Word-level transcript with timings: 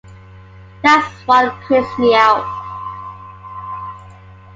That's 0.81 1.07
what 1.27 1.51
creeps 1.61 1.99
me 1.99 2.15
out. 2.15 2.43